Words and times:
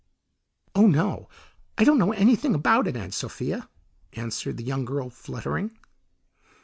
"Oh, 0.73 0.87
no, 0.87 1.29
I 1.77 1.83
don't 1.83 1.99
know 1.99 2.11
anything 2.11 2.55
about 2.55 2.87
it, 2.87 2.97
Aunt 2.97 3.13
Sophia," 3.13 3.69
answered 4.13 4.57
the 4.57 4.63
young 4.63 4.83
girl, 4.83 5.11
fluttering. 5.11 5.77